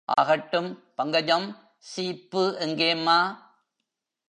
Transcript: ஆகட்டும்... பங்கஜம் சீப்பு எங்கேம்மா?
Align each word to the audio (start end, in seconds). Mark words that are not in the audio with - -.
ஆகட்டும்... 0.05 0.69
பங்கஜம் 0.95 1.57
சீப்பு 1.77 2.57
எங்கேம்மா? 2.59 3.19